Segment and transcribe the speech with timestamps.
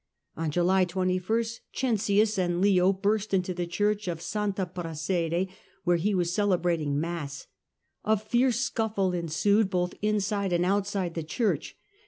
[0.35, 1.19] On to fly ^^^^ July 21
[1.75, 4.33] Cencius and Leo burst into the Church of S.
[4.33, 5.47] Prassede,
[5.83, 7.45] where he was celebrating mass.
[8.03, 11.77] A fierce scuffle ensued both inside and outside the church.